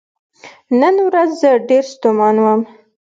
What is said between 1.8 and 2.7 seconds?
ستومان وم.